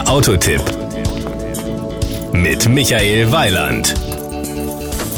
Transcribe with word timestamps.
Der 0.00 0.08
Autotipp 0.08 0.62
mit 2.32 2.66
Michael 2.70 3.30
Weiland. 3.32 3.94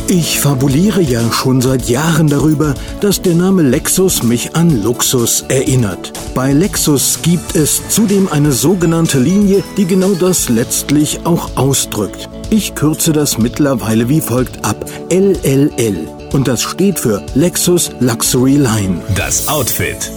Ich 0.08 0.41
fabuliere 0.41 1.01
ja 1.01 1.21
schon 1.30 1.61
seit 1.61 1.88
Jahren 1.88 2.27
darüber, 2.27 2.74
dass 3.00 3.22
der 3.22 3.37
Name 3.37 3.62
Lexus 3.62 4.24
mich 4.24 4.56
an 4.56 4.82
Luxus 4.82 5.45
erinnert. 5.46 6.12
Bei 6.34 6.53
Lexus 6.53 7.21
gibt 7.22 7.54
es 7.54 7.88
zudem 7.90 8.26
eine 8.26 8.50
sogenannte 8.50 9.21
Linie, 9.21 9.63
die 9.76 9.85
genau 9.85 10.15
das 10.15 10.49
letztlich 10.49 11.21
auch 11.26 11.56
ausdrückt. 11.56 12.28
Ich 12.51 12.74
kürze 12.74 13.12
das 13.12 13.38
mittlerweile 13.38 14.08
wie 14.08 14.21
folgt 14.21 14.64
ab: 14.64 14.85
LLL. 15.10 16.09
Und 16.33 16.48
das 16.48 16.60
steht 16.60 16.98
für 16.98 17.24
Lexus 17.34 17.92
Luxury 18.01 18.56
Line. 18.56 19.01
Das 19.14 19.46
Outfit. 19.46 20.10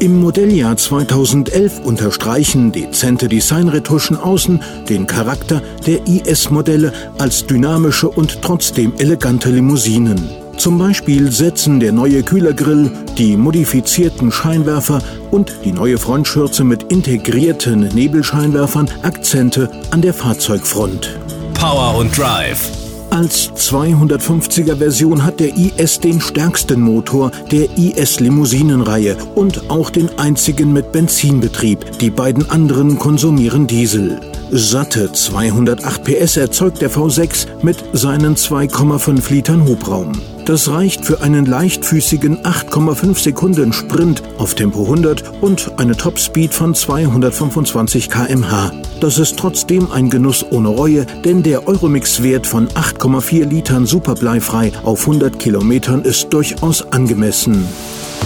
Im 0.00 0.20
Modelljahr 0.20 0.76
2011 0.76 1.80
unterstreichen 1.80 2.70
dezente 2.70 3.28
Designretuschen 3.28 4.16
außen 4.16 4.62
den 4.88 5.08
Charakter 5.08 5.60
der 5.88 6.06
IS-Modelle 6.06 6.92
als 7.18 7.46
dynamische 7.46 8.08
und 8.08 8.40
trotzdem 8.40 8.92
elegante 8.98 9.50
Limousinen. 9.50 10.20
Zum 10.56 10.78
Beispiel 10.78 11.32
setzen 11.32 11.80
der 11.80 11.90
neue 11.90 12.22
Kühlergrill, 12.22 12.92
die 13.16 13.36
modifizierten 13.36 14.30
Scheinwerfer 14.30 15.02
und 15.32 15.52
die 15.64 15.72
neue 15.72 15.98
Frontschürze 15.98 16.62
mit 16.62 16.84
integrierten 16.92 17.88
Nebelscheinwerfern 17.88 18.88
Akzente 19.02 19.68
an 19.90 20.00
der 20.00 20.14
Fahrzeugfront. 20.14 21.18
Power 21.54 21.96
und 21.98 22.16
Drive. 22.16 22.87
Als 23.18 23.50
250er 23.50 24.76
Version 24.76 25.24
hat 25.24 25.40
der 25.40 25.52
IS 25.56 25.98
den 25.98 26.20
stärksten 26.20 26.80
Motor 26.80 27.32
der 27.50 27.66
IS 27.76 28.20
Limousinenreihe 28.20 29.16
und 29.34 29.68
auch 29.70 29.90
den 29.90 30.08
einzigen 30.20 30.72
mit 30.72 30.92
Benzinbetrieb. 30.92 31.98
Die 31.98 32.10
beiden 32.10 32.48
anderen 32.48 32.96
konsumieren 32.96 33.66
Diesel. 33.66 34.20
Satte 34.50 35.12
208 35.12 36.04
PS 36.04 36.38
erzeugt 36.38 36.80
der 36.80 36.90
V6 36.90 37.46
mit 37.62 37.84
seinen 37.92 38.34
2,5 38.34 39.30
Litern 39.30 39.66
Hubraum. 39.66 40.12
Das 40.46 40.70
reicht 40.70 41.04
für 41.04 41.20
einen 41.20 41.44
leichtfüßigen 41.44 42.38
8,5 42.44 43.18
Sekunden 43.18 43.74
Sprint 43.74 44.22
auf 44.38 44.54
Tempo 44.54 44.84
100 44.84 45.42
und 45.42 45.72
eine 45.76 45.94
Topspeed 45.94 46.54
von 46.54 46.74
225 46.74 48.08
km/h. 48.08 48.72
Das 49.00 49.18
ist 49.18 49.38
trotzdem 49.38 49.92
ein 49.92 50.08
Genuss 50.08 50.46
ohne 50.50 50.68
Reue, 50.68 51.04
denn 51.26 51.42
der 51.42 51.68
Euromix-Wert 51.68 52.46
von 52.46 52.68
8,4 52.68 53.44
Litern 53.44 53.84
superbleifrei 53.84 54.72
auf 54.82 55.00
100 55.02 55.38
Kilometern 55.38 56.02
ist 56.02 56.32
durchaus 56.32 56.90
angemessen. 56.90 57.68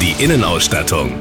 Die 0.00 0.22
Innenausstattung. 0.22 1.14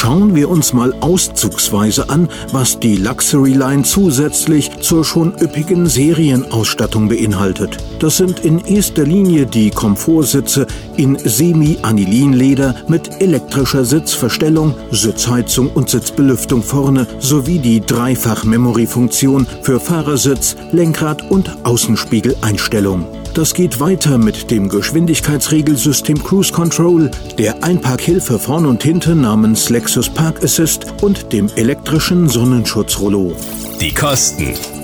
Schauen 0.00 0.34
wir 0.34 0.48
uns 0.48 0.72
mal 0.72 0.94
auszugsweise 1.00 2.08
an, 2.08 2.30
was 2.52 2.80
die 2.80 2.96
Luxury 2.96 3.52
Line 3.52 3.82
zusätzlich 3.82 4.70
zur 4.80 5.04
schon 5.04 5.34
üppigen 5.42 5.84
Serienausstattung 5.84 7.10
beinhaltet. 7.10 7.76
Das 7.98 8.16
sind 8.16 8.40
in 8.40 8.60
erster 8.60 9.04
Linie 9.04 9.44
die 9.44 9.68
Komfortsitze 9.68 10.66
in 10.96 11.18
Semi-Anilinleder 11.18 12.76
mit 12.88 13.20
elektrischer 13.20 13.84
Sitzverstellung, 13.84 14.74
Sitzheizung 14.90 15.70
und 15.70 15.90
Sitzbelüftung 15.90 16.62
vorne 16.62 17.06
sowie 17.18 17.58
die 17.58 17.82
Dreifach-Memory-Funktion 17.82 19.46
für 19.60 19.78
Fahrersitz, 19.78 20.56
Lenkrad 20.72 21.30
und 21.30 21.54
Außenspiegeleinstellung. 21.64 23.19
Das 23.34 23.54
geht 23.54 23.78
weiter 23.78 24.18
mit 24.18 24.50
dem 24.50 24.68
Geschwindigkeitsregelsystem 24.68 26.22
Cruise 26.22 26.52
Control, 26.52 27.10
der 27.38 27.62
Einparkhilfe 27.62 28.40
vorn 28.40 28.66
und 28.66 28.82
hinten 28.82 29.20
namens 29.20 29.70
Lexus 29.70 30.10
Park 30.10 30.42
Assist 30.42 30.86
und 31.00 31.32
dem 31.32 31.48
elektrischen 31.54 32.28
Sonnenschutzrollo. 32.28 33.36
Die 33.80 33.94
Kosten. 33.94 34.79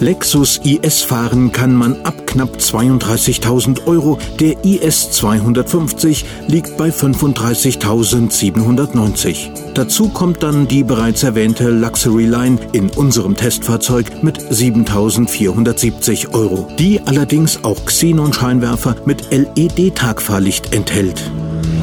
Lexus 0.00 0.60
IS 0.64 1.02
fahren 1.02 1.52
kann 1.52 1.74
man 1.74 2.02
ab 2.02 2.26
knapp 2.26 2.56
32.000 2.56 3.86
Euro. 3.86 4.18
Der 4.40 4.64
IS 4.64 5.12
250 5.12 6.24
liegt 6.48 6.76
bei 6.76 6.88
35.790. 6.90 9.72
Dazu 9.74 10.08
kommt 10.08 10.42
dann 10.42 10.66
die 10.68 10.84
bereits 10.84 11.22
erwähnte 11.22 11.70
Luxury 11.70 12.26
Line 12.26 12.58
in 12.72 12.90
unserem 12.90 13.34
Testfahrzeug 13.36 14.22
mit 14.22 14.38
7.470 14.38 16.34
Euro, 16.34 16.68
die 16.78 17.00
allerdings 17.06 17.64
auch 17.64 17.86
Xenon-Scheinwerfer 17.86 18.96
mit 19.04 19.30
LED-Tagfahrlicht 19.30 20.74
enthält. 20.74 21.30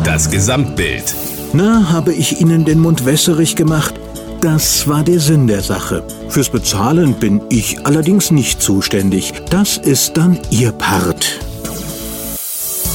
Das 0.03 0.29
Gesamtbild. 0.29 1.15
Na, 1.53 1.91
habe 1.91 2.13
ich 2.13 2.39
Ihnen 2.39 2.65
den 2.65 2.79
Mund 2.79 3.05
wässerig 3.05 3.55
gemacht? 3.55 3.95
Das 4.41 4.87
war 4.87 5.03
der 5.03 5.19
Sinn 5.19 5.45
der 5.45 5.61
Sache. 5.61 6.03
Fürs 6.27 6.49
Bezahlen 6.49 7.13
bin 7.13 7.41
ich 7.49 7.85
allerdings 7.85 8.31
nicht 8.31 8.59
zuständig. 8.59 9.33
Das 9.51 9.77
ist 9.77 10.17
dann 10.17 10.39
Ihr 10.49 10.71
Part. 10.71 11.39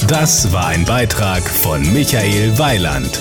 Das 0.08 0.52
war 0.52 0.66
ein 0.66 0.84
Beitrag 0.84 1.42
von 1.48 1.82
Michael 1.92 2.58
Weiland. 2.58 3.20